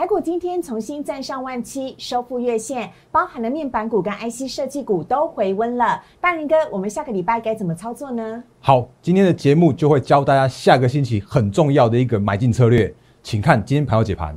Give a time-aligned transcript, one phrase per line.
[0.00, 6.02] 台股今天重新站上万七，收复月线，包含了面板股跟 IC 设计股都回温了。
[6.22, 8.42] 大林哥，我们下个礼拜该怎么操作呢？
[8.60, 12.90] 好，今天的节目就会教大家下个星期很重要的一个买进策略，
[13.22, 14.34] 请看今天盘后解盘。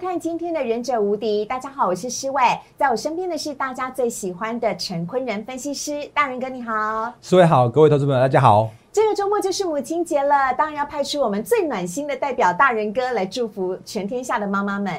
[0.00, 1.44] 看今天的《忍者无敌》。
[1.46, 2.42] 大家好，我是施伟，
[2.74, 6.08] 在我身边的是大家最喜欢的陈坤仁分析师。
[6.14, 8.70] 大人哥你好，四位好，各位投资朋友大家好。
[8.90, 14.90] 这个周末就是母亲节了，当然要派出我们最暖心的代表大人哥来祝福全天下的妈妈们。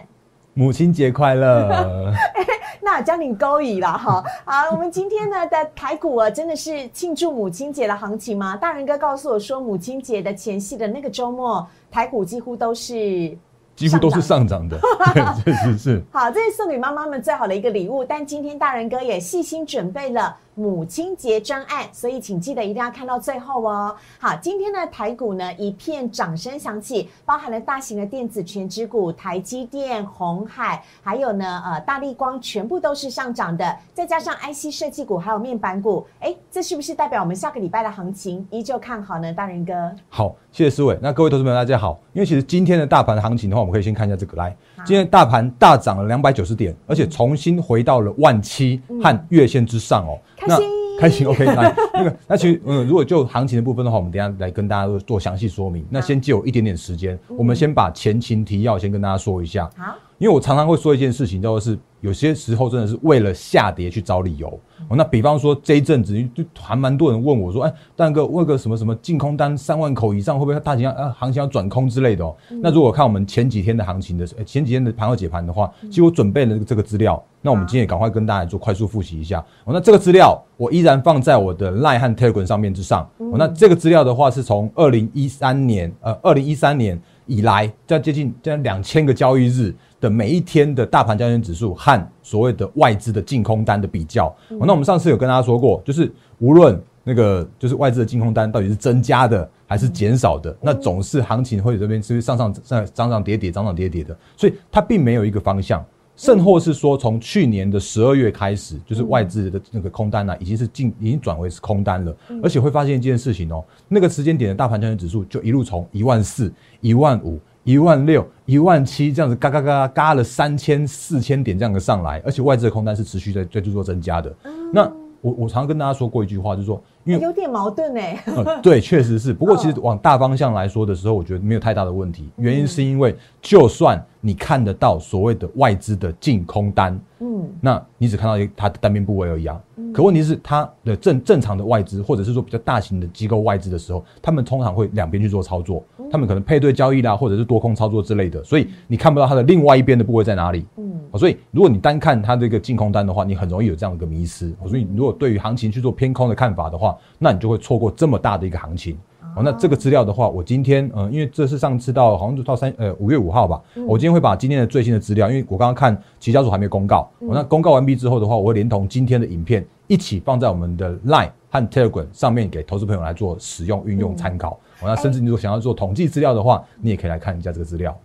[0.54, 2.14] 母亲节快乐！
[2.80, 4.24] 那将你勾引了哈。
[4.46, 8.56] 好，我们今天呢的台股啊，真的是庆祝母亲节的行情吗？
[8.56, 13.36] 大人哥告诉我说，母亲节的前夕的那个周末，台股几乎都是。
[13.82, 14.80] 几乎都是上涨的，
[15.44, 16.04] 对，是是是。
[16.14, 18.06] 好，这是送给妈妈们最好的一个礼物。
[18.06, 23.94] 但今天大人哥也细心准备了母亲节专案，所以请记得一定要看到最后哦。
[24.20, 33.76] 好，今天的台股呢一片掌声响起，包含了大型的电子全指股，台积电、红海，还有呢呃大力光，全部都是上涨的。
[33.94, 39.34] 再加上 IC 设计股，还有面板股，哎，这是不是代表我们下个礼拜的行情依旧看好呢？
[39.34, 39.74] 大仁哥，
[40.08, 40.96] 好，谢谢思伟。
[41.02, 43.72] 那各位投资朋友大家好，因为其实今天的大盘行情的话，我们。
[43.72, 44.54] 可以先看一下这个，来，
[44.86, 50.20] 今天大盘大涨了两百九十点，而且重新回到了万七和月线之上哦。
[50.38, 50.66] 开心，
[51.00, 51.46] 开心，OK。
[51.46, 55.86] 来， 那个，那其实，嗯，如果就行情的部分的话，我们等下来跟大家做详细说明。
[55.90, 59.70] 那先借我一点点时间，我们先把前情提要先跟大家说一下。
[59.78, 61.78] 好，因为我常常会说一件事情，叫做是。
[62.02, 64.48] 有些时候真的是为了下跌去找理由
[64.90, 64.98] 哦。
[64.98, 77.24] 那比方说这一阵子就还蛮多人问我说：“哎，蛋哥问个什么什么净空单三万口以上会不会大行要啊行情要转空之类的哦？”那如果看我们前几天的行情的前几天的盘后解盘的话，其实我准备了这个资料。
[77.44, 79.74] 那我们今天也赶快跟大家做快速复习一下哦。
[79.74, 83.02] 那这个资料我依然放在我的 Line 和 Telegram 上面之上。
[83.18, 89.74] 哦，那这个资料的话是从二零一三年呃二零一三年以来，在接近在两千个交易日。
[90.02, 105.86] 的每一天的大盘交易指数和所谓的外资的净空单的比较，那我们上次有跟大家说过，就是无论那个就是外资的净空单到底是增加的还是减少的，那总是行情会这边是上上上涨涨跌跌涨涨跌跌的，所以它并没有一个方向。
[106.14, 117.40] 甚或是说，从去年的十二月开始，就是外资的那个空单呢，已经是进已经转为是空单了，而且会发现一件事情哦，那个时间点的大盘交易指数就一路从一万四、一万五。
[117.64, 124.34] 一万六、一万七这样子，嘎嘎嘎嘎了三千、四千点这样的上来，而且外资的空单是持续在在做增加的。
[124.74, 124.92] 那
[125.22, 128.24] 我我常跟大家说过一句话，就是说，因为有点矛盾哎。
[128.64, 129.32] 对，确实是。
[129.32, 132.28] 不过 其实往大方向来说的时候，我觉得没有太大的问题。
[132.38, 139.62] 原因是因为，就算你看得到所谓的外资的净空单，嗯，那你只看到一它的单边部位而已啊。
[139.94, 150.66] 可问题是，它的正正常的外资，或者是说比较大型的机构外资的时候，他们通常会两边去做操作，他们可能配对交易啦，或者是多空操作之类的，所以你看不到它的另外一边的部位在哪里。
[150.76, 154.54] 嗯，所以如果你单看它这个净空单的话，你很容易有这样一个迷失。
[154.68, 158.98] 所以如果对于行情去做偏空的看法的话，那你就会错过这么大的一个行情。
[159.34, 174.60] 哦，那这个资料的话，我今天呃，因为这是上次到好像就到三呃五月五号吧，我今天会把今天的最新的资料，因为我刚刚看期交所还没公告，那公告完毕之后的话，我会连同今天的影片一起放在我们的 Line 和 Telegram 上面给投资朋友来做使用运用参考。
[174.84, 177.98] 那甚至你如果想要做统计资料的话，你也可以来看一下这个资料。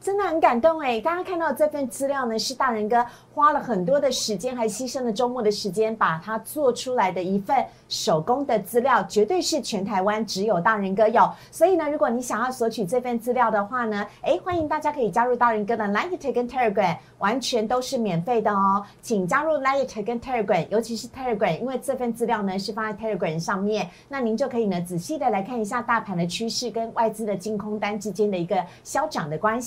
[0.00, 1.00] 真的很感动哎！
[1.00, 11.30] 刚刚看到这份资料呢，是大人哥花了很多的时间，还牺牲了周末的时间，把它做出来的一份手工的资料，绝对是全台湾只有大人哥有。
[11.52, 18.84] 所以呢，如果你想要索取这份资料的话呢，哎，欢迎大家可以加入大人哥的 Light 跟 Telegram，完全都是免费的哦。
[19.00, 26.16] 请加入 Light 跟 Telegram，尤其是 Telegram，因为这份资料呢是放在 Telegram 上面，那您就可以呢仔细的来看一下大盘。
[26.16, 29.65] 的趋势跟外资的净空单之间的一个消长的关系。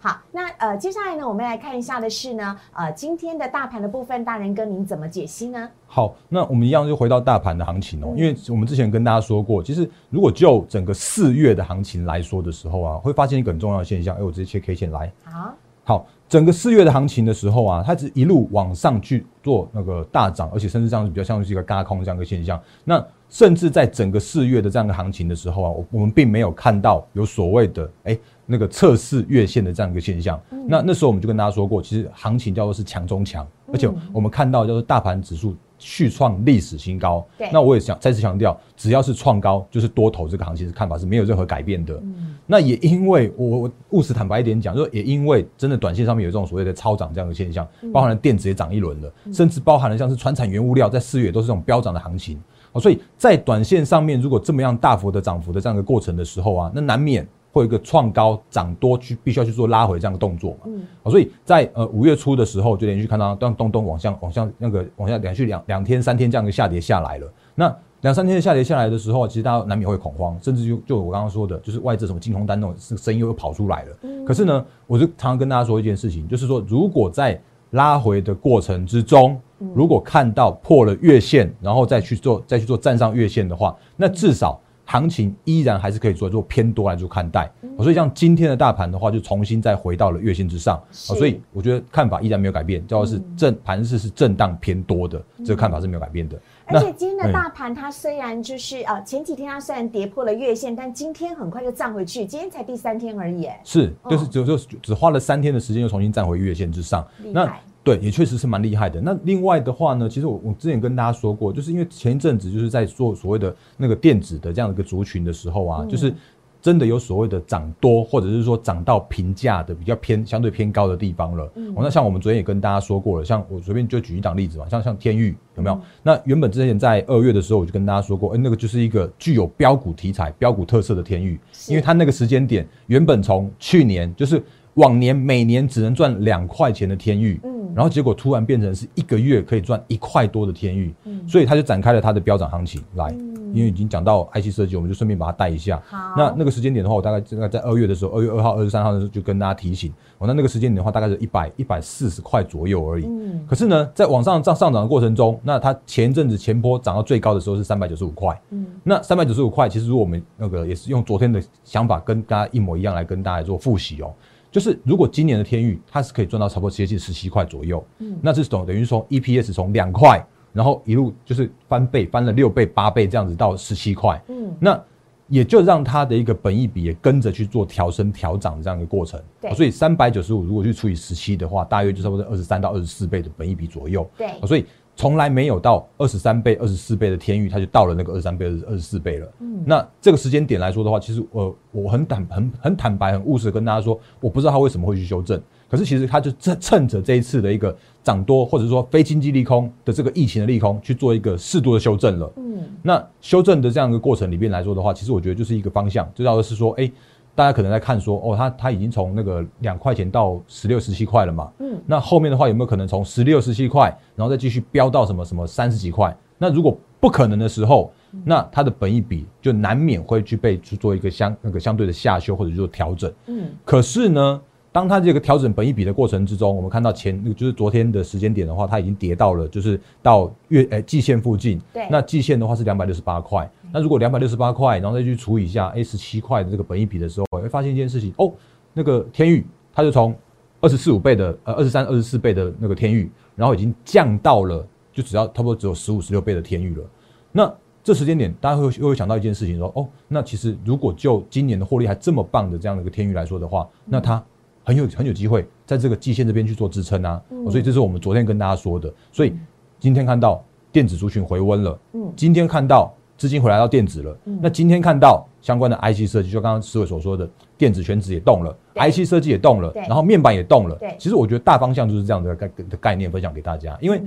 [0.00, 5.68] 好，那呃，接下来呢，我们来看一下的是呢，呃，今天的大盘的部分，大人哥您怎么解析呢？
[5.86, 14.14] 好，那我们一样就回到大盘的行情哦，因为我们之前跟大家说过，其实如果就整个四月的行情来说的时候啊，会发现一个很重要的现象。
[14.16, 15.12] 哎，我直接切 K 线来。
[15.24, 22.60] 好，好，整个四月的行情的时候啊，它只一路往上去做那个大涨，而且甚至这样子比较像是一个嘎空这样一个现象。
[22.84, 30.40] 那甚至在整个四月的这样的行情的时候啊，我我们并没有看到有所谓的哎那个测试月线的这样一个现象。
[30.66, 37.26] 那那时候我们就跟大家说过，其实行情叫做是强中强而且我们看到就是大盘指数续创历史新高。
[37.36, 42.02] 对那我也想再次强调，只要是创高，就是多头这个行情的看法是没有任何改变的。
[42.46, 52.40] 那也因为我我务实坦白一点讲，就是也因为真的短线上面有这种所谓的超涨这样的现象，包含了电子也涨一轮了，甚至包含了像是船产原物料在四月都是这种飙涨的行情。
[52.78, 60.58] 哦，所以在短线上面，如果这么样大幅的涨幅的这样一个过程的时候啊，那难免会有一个创高涨多去必须要去做拉回这样的动作嘛。
[60.66, 67.32] 嗯，哦，所以在呃五月初的时候，就连续看到当咚咚往向往向那个往下连续两两天三天这样一个下跌下来了。
[67.54, 74.24] 那两三天的下跌下来的时候，其实大家难免会恐慌，甚至就就我刚刚说的，就是外资什么净空单那种声音又跑出来了。
[74.24, 79.40] 可是呢，我就常常跟大家说一件事情，就是说如果在拉回的过程之中，
[79.74, 87.50] 如果看到破了月线，然后再去做再去做站上月线的话，那至少行情依然还是可以做做偏多来做看待。
[87.78, 90.82] 所以像今天的大盘的话，就重新再回到了月线之上。
[90.90, 96.40] 所以我觉得看法依然没有改变，叫做是震盘势是震荡偏多的，这个看法是没有改变的。
[96.68, 103.44] 而且今天的哎大盘它虽然就是呃前几天它虽然跌破了月线，但今天很快就站回去，今天才第三天而已。
[103.44, 107.06] 哎是，就是只只就只花了三天的时间，又重新站回月线之上。
[107.32, 109.00] 那害对，也确实是蛮厉害的。
[109.00, 116.12] 那另外的话呢，其实我我之前跟大家说过，就是因为前一阵子就是在做所谓的那个电子的这样的一个族群的时候啊，嗯就是
[116.60, 121.50] 真的有所谓的涨多，或者是说涨到平价的比较偏相对偏高的地方了。
[121.54, 121.72] 嗯。
[121.74, 125.80] 哦，那像我们昨天也跟大家说过了，像我随便就举一档例子嘛，像像天域有嗯没有？
[126.02, 131.38] 那原本之前在二月的时候，我就跟大家说过，哎、那个就是一个具有标股题材、标股特色的天域，
[131.68, 134.42] 因为它那个时间点原本从去年就是
[134.74, 137.58] 往年每年只能赚两块钱的天域，嗯。
[137.74, 140.92] 然后结果突然变成是一个月可以赚一块多的天域，
[141.28, 143.14] 所以它就展开了它的飙涨行情来。
[143.52, 145.82] 因为已经讲到 IC 设计，我们就顺便把它带一下。
[145.86, 153.06] 好那那个时间点的话，我大概大概在二月的时候，二月二号、二十三号的时候就跟大家提醒，哦，那那个时间点的话，大概是一百一百四十块左右而已。
[153.06, 158.38] 嗯可是呢，在往上上上涨的过程中，那它前一阵子前波涨到最高的时候是三百九十五块。
[158.50, 164.12] 嗯那三百九十五块，其实如果我们那个也是用昨天的想法跟大家一模一样来跟大家做复习哦，
[164.50, 170.24] 就是如果今年的天域它是可以赚到差不多接近十七块左右，嗯那这是等等于说 EPS 从两块，
[170.58, 174.82] 然后一路就是翻倍，翻了六倍、八倍这样子到十七块，嗯那
[175.28, 179.22] 也就让它的一个本益比也跟着去做调升、调涨这样一个过程。
[179.40, 184.04] 对哦所以三百九十五如果去除以十七的话，大约就差不多二十三到二十四倍的本益比左右。
[184.18, 184.66] 对哦所以
[184.96, 189.32] 从来没有到二十三倍、二十四倍的天域，它就到了那个二十三倍、二十四倍了。
[189.38, 195.40] 嗯那这个时间点来说的话，其实我我很坦很很坦白、很务实的跟大家说，我不知道它为什么会去修正。
[195.70, 202.32] 可是其实它就趁趁着这一次的一个涨多，或者说非经济利空的这个疫情的利空，去做一个适度的修正了。
[202.36, 202.44] 嗯
[202.82, 206.90] 那修正的这样一个过程里面来说的话，其实我觉得就是一个方向，就要的是说，哎、
[207.34, 216.16] 大家可能在看说，哦，它它已经从那个两块钱到十六、十七块了嘛，嗯那后面的话有没有可能从十六、十七块，然后再继续飙到什么什么三十几块？
[216.38, 217.92] 那如果不可能的时候，
[218.24, 223.12] 那它的本益比就难免会去被去做一个相那个相对的下修或者是做调整。
[223.26, 224.40] 嗯可是呢，
[224.78, 231.60] 当它这个调整本益比的过程之中，我们看到前就是昨天的时间点的话，它已经跌到了就是到月诶季线附近。
[231.72, 233.50] 对那季线的话是两百六十八块。
[233.72, 238.32] 那如果两百六十八块，然后再去除以一下 A 十七块的这个本益比的时候，我会发现一件事情哦，
[238.72, 239.44] 那个天域
[239.74, 240.14] 它就从
[240.60, 246.84] 二十四五倍的呃二十三、二十四倍的那个天域，然后已经降到了就只要差不多只有十五、十六倍的天域了。
[247.32, 247.52] 那
[247.82, 254.24] 这时间点，大家会又会想到一件事情，说哦，那其实如果就今年的获利还这么棒的这样的一个天域来说的话，那它
[254.68, 258.92] 很有很有机会在这个季线这边去做支撑啊、哦所以这是我们昨天跟大家说的。
[259.10, 259.34] 所以
[259.80, 262.12] 今天看到电子族群回温了，嗯。
[262.14, 264.38] 今天看到资金回来到电子了，嗯。
[264.42, 270.94] 那今天看到相关的 IC 设计，就刚刚思伟所说的电子全指也动了，IC 设计也动了，然后面板也动了对。
[270.98, 274.02] 其实我觉得大方向就是这样的概的概念分享给大家，因为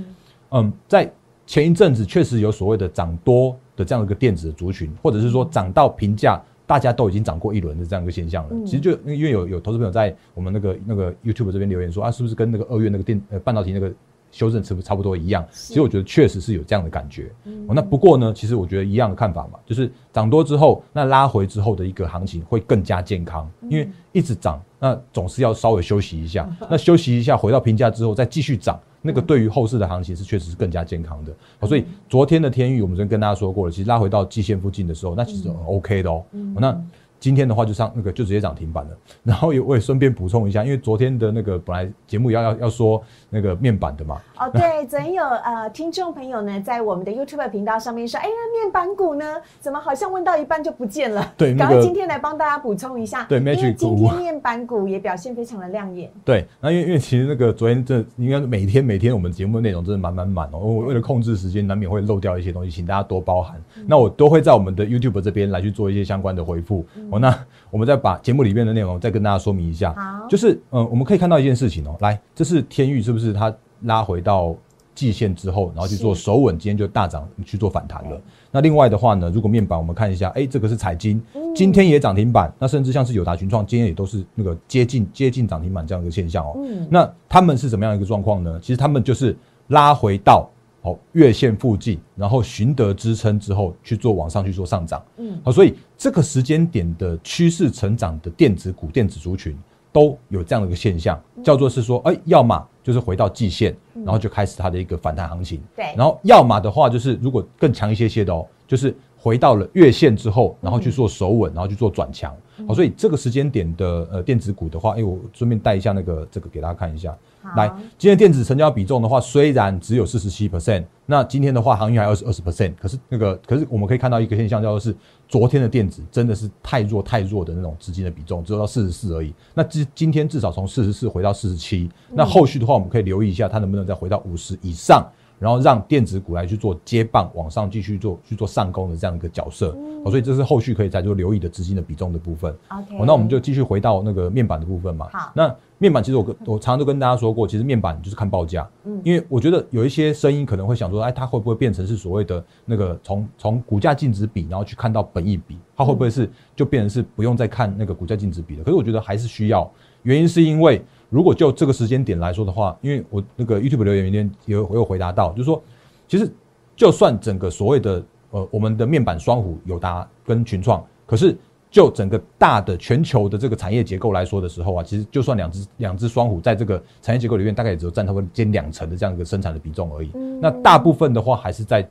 [0.51, 1.12] 嗯，在
[1.48, 6.39] 前一阵子确实有所谓的涨多的这样一个电子的族群，或者是说涨到平价，
[6.72, 8.50] 大家都已经涨过一轮的这样一个现象了。
[8.54, 13.92] 嗯其实就因为有有投资朋友在我们那个那个 YouTube 这边留言说啊，是不是跟那个二月那个电呃半导体那个
[14.32, 15.46] 修正差不多一样？
[15.51, 17.30] 其实我觉得确实是有这样的感觉。
[17.68, 28.80] 哦，那不过呢，其实我觉得一样的看法嘛，就是涨多之后，那拉回之后的一个行情会更加健康，因为一直涨，那总是要稍微休息一下，那休息一下回到平价之后再继续涨。
[29.01, 36.24] 那个对于后市的行情是确实是更加健康的，哦所以昨天的天域，我们昨天跟大家说过了，其实拉回到季线附近的时候，那其实很 OK 的哦。
[36.31, 36.84] 哦那
[37.22, 38.98] 今天的话就上那个就直接涨停板了。
[39.24, 51.32] 然后也我也顺便补充一下，因为昨天的那个本来节目要要要说那个面板的嘛，哦，对， 昨天有呃听众朋友呢在我们的 YouTube 频道上面说，哎呀，面板股呢怎么好像问到一半就不见了？
[51.38, 56.12] 对，赶快今天来帮大家补充一下，对，因为今天面板股也表现非常的亮眼。
[56.25, 63.62] 对，那因为因为其实那个昨天这应该每天每天我们节目内容真的满满满哦，我为了控制时间，难免会漏掉一些东西，请大家多包涵。
[63.86, 66.84] 那我都会在我们的 YouTube 这边来去做一些相关的回复。
[67.12, 67.38] 哦，那
[67.70, 69.94] 我们再把节目里面的内容再跟大家说明一下。
[69.94, 74.56] 好，就是嗯，我们可以看到一件事情哦，来，这是天域是不是它拉回到
[74.96, 78.22] 季线之后，然后去做首稳，今天就大涨去做反弹了。
[78.51, 81.22] 那另外的话呢，如果面板我们看一下，哎，这个是彩金，
[81.56, 82.51] 今天也涨停板。
[82.58, 86.53] 那甚至像是友达群创，今天也都是那个接近接近涨停板这样一个现象哦。
[86.58, 88.60] 嗯，那他们是怎么样一个状况呢？
[88.62, 89.36] 其实他们就是
[89.68, 90.50] 拉回到。
[90.84, 99.56] 好，月线附近，然后寻得支撑之后去做往上去做上涨，嗯，好，所以这个时间点的趋势成长的电子股、电子族群
[99.92, 112.36] 都有这样的一个现象，叫做是说，哎，要么就是回到季线，然后就开始它的一个反弹行情，对，然后要么的话就是如果更强一些些的哦，就是回到了月线之后，然后去做守稳，然后去做转强，
[112.68, 117.16] 好，所以这个时间点的呃电子股的话，哎，我顺便带一下那个这个给大家看一下。
[117.55, 117.67] 来，
[117.98, 124.95] 今天电子成交比重的话，虽然只有四十七 percent，那今天的话航运还二十二十 percent，可是那个，可是我们可以看到一个现象，叫做是
[125.27, 129.33] 昨天的电子真的是太弱太弱的那种资金的比重，只有到四十四而已。
[129.53, 135.05] 那今今天至少从四十四回到四十七，那后续的话，我们可以留意一下，它能不能再回到五十以上。
[135.41, 142.55] 然后让电子股来去做接棒，往上继续做去做上攻的这样一个角色，哦，所以这是后续可以再做留意的资金的比重的部分。
[142.69, 145.07] OK，那我们就继续回到那个面板的部分嘛。
[145.12, 148.69] 好，那面板其实我跟我常常都跟大家说过，其实面板就是看报价。
[148.83, 158.63] 嗯，因为我觉得有一些声音可能会想说，哎，它会不会变成是所谓的那个从从股价净值比，然后去看到本益比，它会不会是就变成是不用再看那个股价净值比了？
[158.63, 159.67] 可是我觉得还是需要，
[160.03, 165.62] 原因是因为如果就这个时间点来说的话，因为我那个 YouTube 留言里面有有回答到，就是说。
[166.08, 166.30] 其实，
[166.75, 171.38] 就算整个所谓的呃，我们的面板双虎友达跟群创，可是
[171.70, 180.12] 就整个大的全球的这个产业结构来说的时候啊，其实就算两只两只双虎在这个产业结构里面，大概也只有占他们近两成的这样一个生产的比重而已。
[180.41, 181.89] 那大部分的话还是在。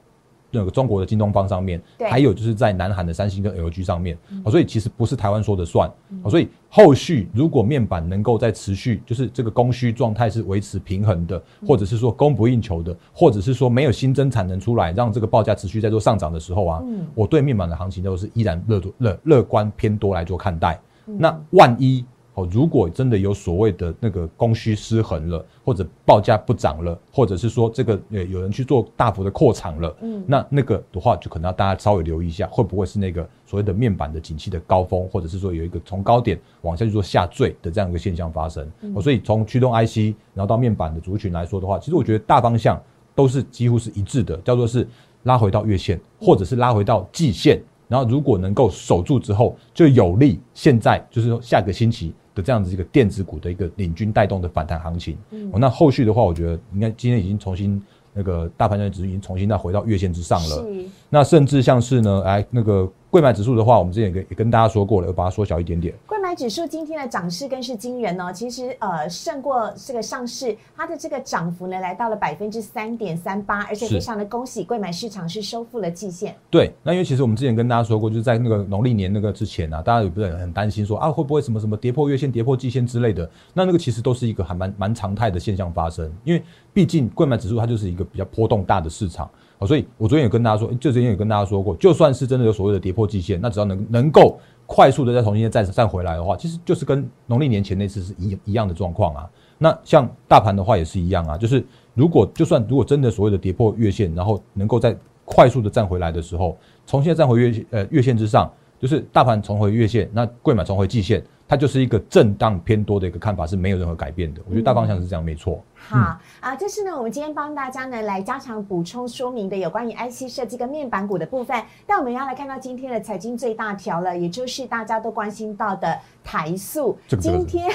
[0.50, 4.16] 那个中国的京东方上面，还有就是在南韩的三星跟 LG 上面，
[4.50, 5.90] 所以其实不是台湾说的算，
[6.28, 16.82] 所以后续如果面板能够在持续，就是这个供需状态是维持平衡的，或者是说供不应求的，或者是说没有新增产能出来，让这个报价持续在做上涨的时候啊，
[17.14, 20.80] 我对面板的行情都是依然乐乐乐观偏多来做看待。
[21.04, 22.04] 那万一。
[22.40, 38.66] 哦，如果真的有所谓的那个供需失衡了，或者报价不涨了，或者是说这个呃有人去做大幅的扩厂了，嗯，那那个的话就可能要大家稍微留意一下，会不会是那个所谓的面板的景气的高峰，或者是说有一个从高点往下去做下坠的这样一个现象发生。
[38.94, 42.80] 哦，所以从驱动 IC 然后到面板的族群来说的话，其实我觉得大方向
[43.14, 44.86] 都是几乎是一致的，叫做是
[45.24, 52.14] 拉回到月线，或者是拉回到季线，然后如果能够守住之后，就有利现在就是说下个星期。
[52.34, 55.16] 的这样子一个电子股的一个领军带动的反弹行情，
[55.52, 57.82] 哦，那后续的话，我觉得应该今天已经重新
[58.12, 60.66] 那个大盘的指数已经重新再回到月线之上了，
[61.08, 62.90] 那甚至像是呢，哎，那个。
[63.10, 65.92] 贵买指数的话，我们之前也跟也跟大家说过了，要把它缩小一点点。
[66.06, 76.36] 贵买指数今天的涨势更是惊人哦，其实呃胜过这个上市，它的这个涨幅呢来到了百分之三点三八，而且非常的恭喜贵买市场是收复了季线。
[76.48, 86.40] 对，那因为其实我们之前跟大家说过，就是在那个农历年那个之前啊，大家也不是很担心说啊会不会什么什么跌破月线、跌破季线之类的，那那个其实都是一个还蛮蛮常态的现象发生，因为
[86.72, 89.28] 毕竟贵买指数它就是一个比较波动大的市场。
[89.60, 99.30] 哦，所以我昨天也跟大家说，就之前也跟大家说过，就算是真的有所谓的跌破季线，那只要能能够快速的再重新再站回来的话，其实就是跟农历年前那次是一一样的状况啊。
[99.58, 101.64] 那像大盘的话也是一样啊，就是
[101.94, 108.50] 如果就算如果真的所谓的跌破月线，然后能够在快速的站回来的时候，重新站回月呃月线之上，
[108.80, 111.22] 就是大盘重回月线，那贵买重回季线。
[111.50, 114.40] 它就是一个震荡偏多的一个看法，是没有任何改变的。
[114.46, 115.60] 我觉得大方向是这样，没错。
[115.74, 121.60] 好啊，这是呢，我们今天帮大家呢来加强补充说明的有关于 IC 设计跟面板股的部分。
[121.88, 126.96] 但我们要来看到今天的财经最大条了，也就是大家都关心到的台塑。
[127.18, 127.68] 今天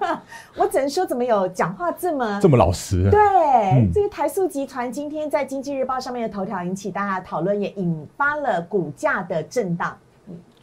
[0.58, 3.08] 我只能说，怎么有讲话这么这么老实？
[3.10, 9.96] 对，这个台塑集团今天在经济日报上面的头条引起大家讨论，也引发了股价的震荡。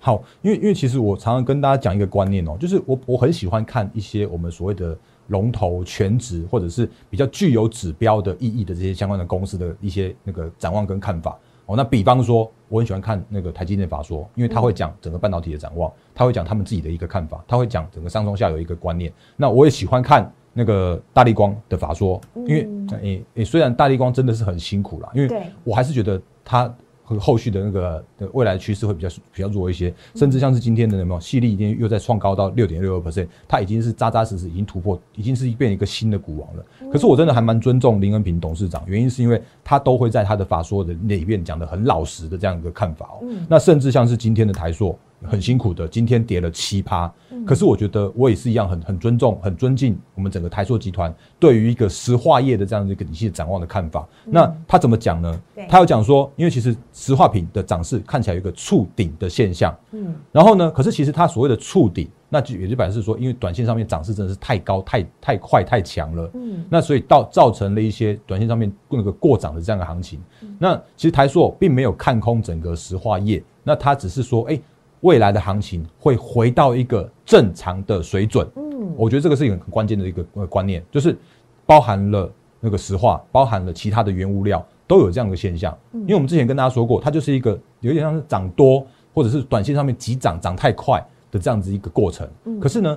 [0.03, 11.37] 好，因为因为其实我常常跟大家讲一个观念哦，就是我我很喜欢看一些我们所谓的龙头全职或者是比较具有指标的意义的这些相关的公司的一些那个展望跟看法。
[11.67, 19.13] 哦，那比方说，我很喜欢看那个台积电法说，因为他会讲整个半导体的展望，他会讲他们自己的一个看法，他会讲整个上中下游一个观念。
[19.37, 22.67] 那我也喜欢看那个大力光的法说，因为
[23.03, 26.73] 诶诶，虽然大力光真的是很辛苦啦，因为我还是觉得他。
[27.11, 36.65] 和后续的那个的未来趋势会比较比较弱一些，甚至像是今天的什么细粒已经又在创高到六点六二 percent，它已经是扎扎实实已经突破，已经是变一个新的股王了。
[36.91, 43.27] 可是我真的还蛮尊重林恩平董事长，原因是因为他都会在他的法说的里面讲的很老实的这样一个看法哦。
[43.49, 44.97] 那甚至像是今天的台硕。
[45.23, 47.11] 很辛苦的，今天跌了七趴，
[47.45, 54.07] 可是我觉得我也是一样，很很尊重、很尊敬我们整个台塑集团对于一个石化业的这样的一个理性展望的看法。
[54.25, 55.41] 那他怎么讲呢？
[55.69, 70.19] 他有讲说，因为其实石化品的涨势看起来有一个触顶的现象，嗯，然后呢，可是其实它所谓的触顶，那就也就表示说，因为短线上面涨势真的是太高、太太快、太强了，嗯，那所以到造成了一些短线上面那个过涨的这样的行情。
[70.57, 74.59] 那其实台塑并没有看空整个石化业，那他只是说，哎。
[75.01, 81.17] 未来的行情会回到一个正常的水准，嗯，我觉得这个是一个很关键的一个观念，就是
[81.65, 85.75] 包含了那个石化，包含了其他的原物料都有这样的现象。
[85.93, 92.29] 因为我们之前跟大家说过，它就是一个有点像是涨多，或者是短线上面急涨涨太快的这样子一个过程。
[92.59, 92.95] 可是呢，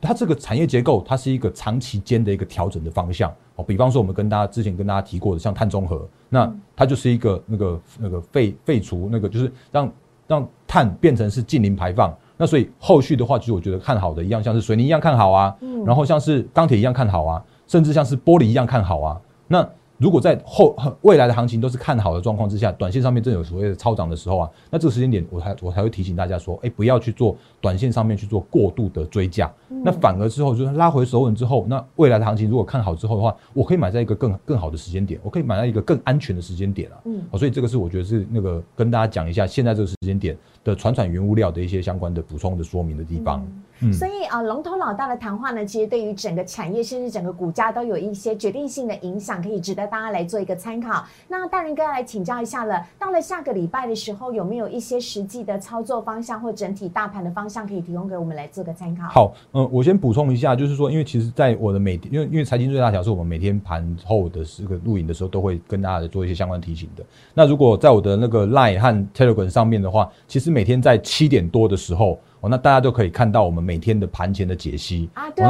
[0.00, 3.28] 它这个产业结构，它是一个长期间的一个调整的方向。
[3.56, 9.92] 哦，比方说我们跟大家之前跟大家提过的，像碳中和，那它就是一个那个那个废废除那个，就是让。
[10.30, 15.52] 让碳变成是近零排放，那所以后续的话，其实我觉得看好的一样，像是水泥一样看好啊，
[15.84, 19.68] 然后像是钢铁一样看好啊，甚至像是玻璃一样看好啊，那。
[20.00, 29.52] 如果在后未来的行情都是看好的状况之下，短线上面正有所谓的超涨的时候啊，那这个时间点我才我才会提醒大家说，哎，不要去做短线上面去做过度的追加，
[29.84, 43.46] 那反而之后就是拉回手稳之后，那未来的行情如果看好之后的话，我可以买在一个更更好的时间点，我可以买在一个更安全的时间点啊，嗯，所以这个是我觉得是那个跟大家讲一下现在这个时间点的传产原物料的一些相关的补充的说明的地方。
[43.92, 51.04] 所以啊，龙头老大的谈话呢，其实对于整个产业甚至整个股价都有一些决定性的影响，可以值得大家来做一个参考。
[51.28, 59.08] 那大人哥来请教一下了，到了下个礼拜的时候，有没有一些实际的操作方向或整体大盘的方向可以提供给我们来做个参考？
[59.08, 67.04] 好，嗯，我先补充一下，就是说，因为其实在我的每因为因为财经最大条是我们每天盘后的这个录影的时候，都会跟大家做一些相关提醒的。
[67.32, 72.18] 那如果在我的那个 Line 和 Telegram 上面的话，其实每天在七点多的时候。
[72.40, 75.08] 哦，那大家都可以看到我们每天的盘前的解析。
[75.14, 75.44] 啊，对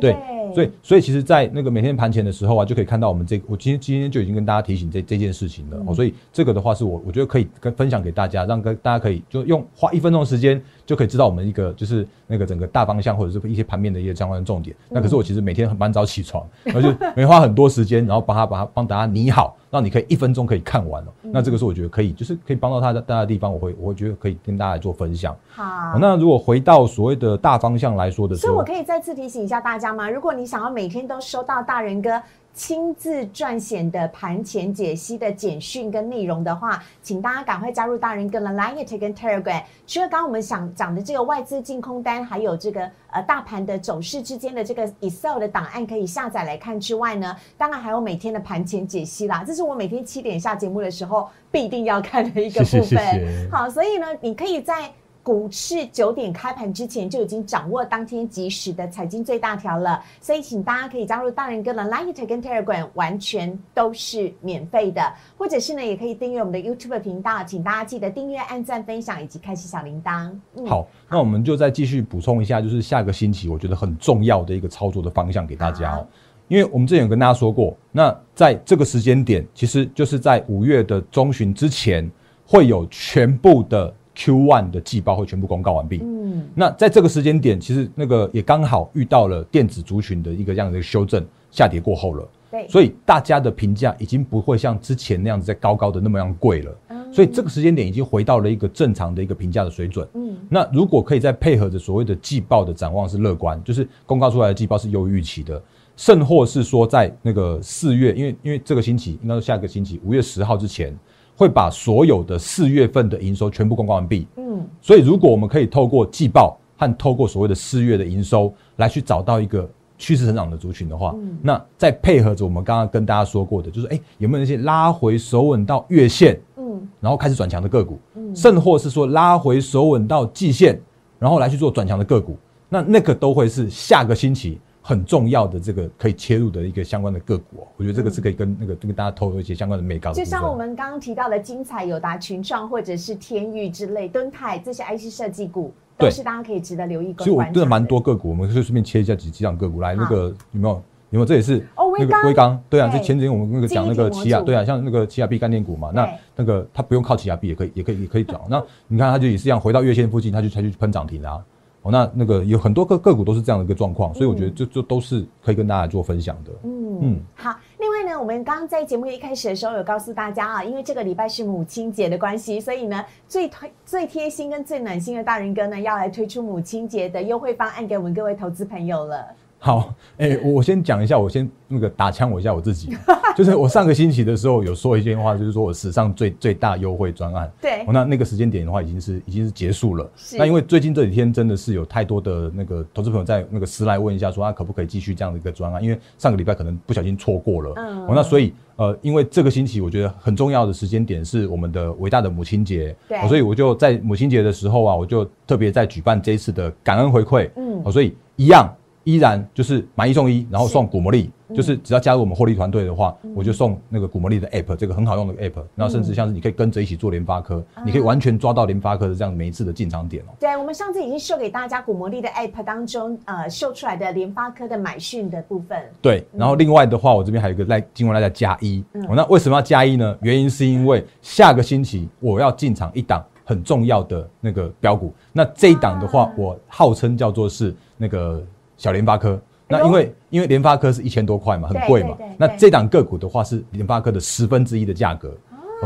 [0.00, 0.16] 对，
[0.54, 14.74] 所以所以其实，在那个每天盘前的时候啊，就可以看到我们这我今天今天就已经跟大家提醒这这件事情了哦，所以这个的话是我我觉得可以跟分享给大家，让跟大家可以就用花一分钟的时间就可以知道我们一个就是那个整个大方向或者是一些盘面的一些相关的重点。
[14.88, 19.56] 那可是我其实每天很蛮早起床，然后就没花很多时间，然后把它把它帮大家拟好。
[19.68, 25.36] 让你可以一分钟可以看完了，那这个是我觉得可以，就是可以帮到他的大家的地方，我会我会觉得可以跟大家做分享。
[25.48, 30.08] 好，那如果回到所谓的大方向来说的，所以我可以再次提醒一下大家吗？
[30.08, 32.22] 如果你想要每天都收到大人哥。
[32.56, 39.62] 亲自撰写的盘前解析的简讯跟内容的话，请大家赶快加入大人哥的 Line 跟 Telegram。
[39.86, 49.44] 除了刚刚我们想讲的这个外资净空单，还有这个呃大盘的走势之间的这个 Excel 的档案可以下载来看之外呢，当然还有每天的盘前解析啦。
[49.46, 53.50] 这是我每天七点下节目的时候必定要看的一个部分。
[53.52, 54.90] 好，所以呢，你可以在。
[55.26, 65.02] 股市九点开盘之前就已经掌握当天即时的财经最大条了，所以请大家可以加入大人哥的 Light 跟 Telegram，完全都是免费的，
[65.36, 70.30] 或者是呢，也可以订阅我们的 YouTube 频道，请大家记得订阅、按赞、分享以及开启小铃铛。
[70.64, 76.06] 好，那我们就再继续补充一下，就是下个星期我觉得很重要的一个操作的方向给大家哦，
[76.46, 82.08] 因为我们之前有跟大家说过，那在这个时间点，其实就是在五月的中旬之前，
[82.46, 83.92] 会有全部的。
[84.16, 86.00] Q one 的季报会全部公告完毕。
[86.02, 92.28] 嗯，那在这个时间点，其实那个也刚好遇到了电子族群的一个这样的修正下跌过后了。
[92.50, 96.76] 对，所以大家的评价已经不会像之前那样子在高高的那么样贵了。
[96.88, 100.08] 嗯，所以这个时间点已经回到了一个正常的一个评价的水准。
[100.14, 105.62] 嗯，那如果可以再配合着所谓的季报的展望是乐观，就是公告出来的季报是优于预期的，
[105.94, 110.96] 甚或是说在那个四月，因为因为这个星期应该是下个星期五月十号之前。
[111.36, 114.26] 会把所有的四月份的营收全部公告完毕。
[114.36, 119.68] 嗯，所以如果我们可以透过季报和透过所谓的四月的营收来去找到一个
[119.98, 130.80] 趋势成长的族群的话，那再配合着我们刚刚跟大家说过的，就是哎有没有那些拉回首稳到月线，嗯，然后开始转强的个股，嗯，甚或是说拉回首稳到季线，
[131.18, 132.36] 然后来去做转强的个股，
[132.68, 134.58] 那那个都会是下个星期。
[134.88, 140.12] 很重要的这个可以切入的一个相关的个股、哦，我觉得这个是可以跟那个跟大家透露一些相关的美高。
[140.12, 149.96] 就像我们刚刚提到的精彩、友达、群创或者是天域之类、敦泰这些 IC 设计股，都对是大家可以值得留意跟其实我真的蛮多个股，我们就顺便切一下几几档个股来。
[149.96, 150.74] 那个有没有？
[151.10, 151.24] 有没有？
[151.26, 158.40] 这也是那个哦微刚微刚，对啊，对就前几天我们那个讲那个奇亚，对啊，像那个奇亚币概念股嘛，那那个它不用靠奇亚币也可以，也可以，也可以涨。
[158.48, 161.42] 那你看它就也是一样，回到月线附近，它就它就喷涨停啦。
[161.86, 166.50] 哦，那那个有很多个个股都是这样的一个状况，所以我觉得就就都是可以跟大家做分享的。
[166.64, 167.54] 嗯嗯好。
[167.78, 179.24] 另外呢，我们刚刚在节目一开始的时候有告诉大家啊，因为这个礼拜是母亲节的关系，所以呢，最推最贴心跟最暖心的大人哥呢，要来推出母亲节的优惠方案给我们各位投资朋友了。
[179.66, 182.96] 好，哎、我我先讲一下，我先那个打枪我一下我自己，
[183.36, 187.50] 就是我上个星期的时候有说一句话，就是说我史上最最大优惠专案。
[187.60, 190.08] 对哦，那那个时间点的话，已经是已经是结束了。
[190.38, 195.82] 那因为最近这几天真的是有太多的那个投资朋友在那个私来问一下，说他可不可以继续这样的一个专案？
[195.82, 197.72] 因为上个礼拜可能不小心错过了。
[197.74, 207.50] 嗯哦，那所以呃，因为这个星期我觉得很重要的时间点是我们的伟大的母亲节，对哦所以我就在母亲节的时候啊，我就特别在举办这一次的感恩回馈。
[207.56, 208.72] 嗯哦，所以一样
[209.06, 211.54] 依然就是买一送一，然后送股魔力，嗯。
[211.54, 217.84] 就是只要加入我们获利团队的话，我就送那个股魔力的 app，这个很好用的 app，然后甚至像是你可以跟着一起做联发科，啊。
[217.86, 220.34] 你可以完全抓到联发科的这样每一次的进场点哦。
[220.40, 225.80] 对，我们上次已经秀给大家古魔力的 App 当中，呃，秀出来的联发科的买讯的部分。
[226.02, 230.18] 对，然后另外的话，我这边还有一个赖今晚赖在加一、那为什么要加一呢？
[230.22, 236.32] 原因是因为下个星期我要进场一档很重要的那个标股，那这一档的话，啊。
[236.36, 238.44] 我号称叫做是那个
[238.76, 239.40] 小联发科。
[239.68, 242.16] 那因为因为联发科是一千多块嘛，很对贵嘛。
[242.38, 245.36] 那对这档个股的话是联发科的十分之一的价格，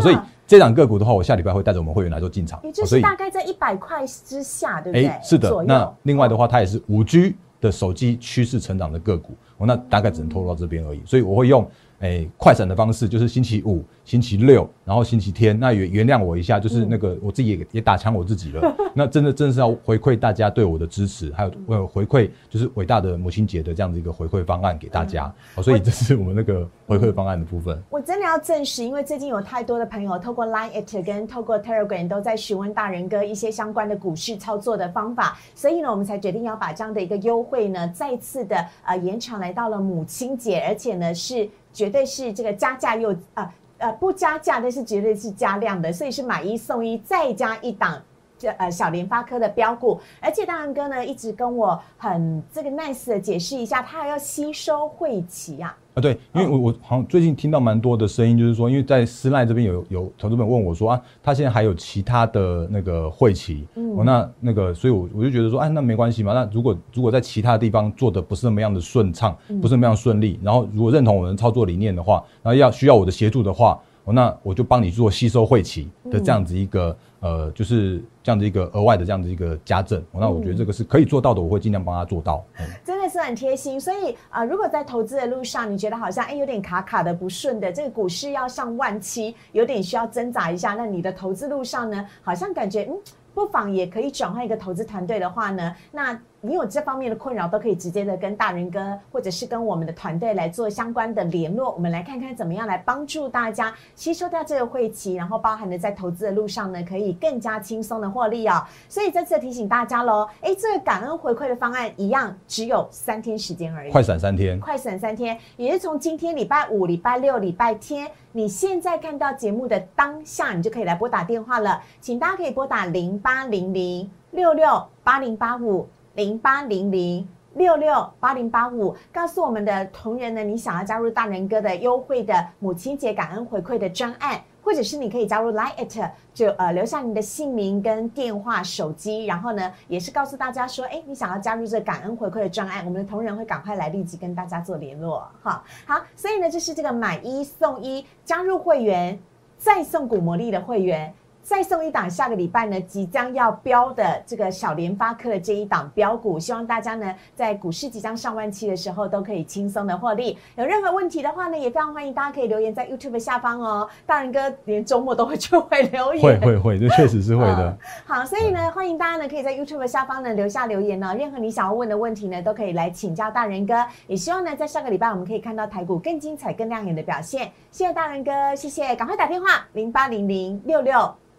[0.03, 2.61] 所以这档个股的话，我下礼拜会带着我们会员来做进场。
[2.63, 5.07] 也就是大概在一百块之下，对不对？
[5.07, 11.01] 哎，是的那另外的话，它也是五 G 的手机趋势成长的个股，我，那大概只能透露到这边而已。
[11.07, 11.67] 所以我会用
[12.01, 15.59] 哎快闪的方式，就是星期五、星期六，然后星期天。
[15.59, 18.75] 那原原谅我一下，就是那个我自己也也打枪我自己了。
[18.95, 25.33] 那真的真的是要回馈大家对我的支持，还有呃回馈就是伟大的母亲节的这样的一个回馈方案给大家。
[25.55, 27.81] 哦，所以这是我们那个回馈方案的部分。
[27.91, 48.03] 我真的要证实，因为最近有太多的朋友透过 Line It 跟透过 Telegram 都在询问大人哥一些相关的股市操作的方法，所以呢，我们才决定要把这样的一个优惠呢，再次的呃延长来到了母亲节，而且呢是绝对是这个加价又啊呃不加价，但是绝对是加量的，所以是买一送一，再加一档。
[48.41, 63.91] 这呃小联发科的标股，而且大人哥呢一直跟我很这个 nice 的解释一下，他还要吸收汇期啊，啊，对，因为我我好像最近听到蛮多的声音，就是说，因为在私赖这边有有投资们问我说啊，他现在还有其他的那个会期，嗯。
[63.99, 69.61] 哦，那那个，所以我我就觉得说，哎，那没关系嘛，那如果如果在其他地方做的不是那么样的顺畅，嗯。
[69.61, 82.45] 不是那么样顺利，然后如果认同我们的操作理念的话，然后要需要我的协助的话，哦，那我就帮你做吸收会期的这样子一个、呃，就是这样的一个额外的这样的一个加赠，哦那我觉得这个是可以做到的，我会尽量帮他做到。
[82.59, 83.81] 嗯真的是很贴心。
[83.81, 92.99] 所以呃，如果在投资的路上，你觉得好像哎有点卡卡的、不顺的，这个股市要上万七，有点需要挣扎一下，那你的投资路上呢，好像感觉嗯。
[93.33, 101.71] 不妨也可以转换一个投资团队的话呢，那你有这方面的困扰，都可以直接的跟大人哥或者是跟我们的团队来做相关的联络。
[101.73, 108.65] 我们来看看怎么样来帮助大家吸收掉这个晦气，然后包含的在投资的路上呢，可以更加轻松的获利哦。
[108.89, 121.83] 所以再次提醒大家喽，哎，这个感恩回馈的方案一样只有三天时间而已，快闪三天，快闪三天，也是从今天礼拜五、礼拜六、礼拜天，你现在看到节目的当下，你就可以来拨打电话了。
[122.01, 127.29] 请大家可以拨打零八零零六六八零八五零八零零。
[127.55, 136.01] 六六八零八五，告诉我们的同仁呢，你想要加入大人哥的优惠的母亲节感恩回馈的专案，或者是你可以加入 Line it，
[136.33, 145.29] 就呃留下你的姓名跟电话、手机，然后呢也是告诉大家说，哎，你想要加入这感恩回馈的专案，我们的同仁会赶快来立即跟大家做联络。
[145.43, 149.19] 哈，好，所以呢，这是这个买一送一，加入会员
[149.59, 151.13] 再送古魔力的会员。
[151.51, 160.39] 再送一档，下个礼拜呢即将要标的这个小联发科的这一档标股，希望大家呢在股市即将上万期的时候都可以轻松的获利。
[160.55, 163.89] 有任何问题的话呢，也非常欢迎大家可以留言在 YouTube 下方哦。
[164.07, 167.77] 大人哥连周末都会就会留言，会会会，这确实是会的。
[168.07, 173.75] 好，所以呢，欢迎大家呢可以在 YouTube 下方呢留下留言呢、任何你想要问的问题呢，都可以来请教大人哥。
[174.07, 177.51] 也希望呢，在上个礼拜我们可以看到台股更精彩、更亮眼的表现。
[177.73, 181.13] 谢谢大人哥，谢谢，赶快打电话零八零零六六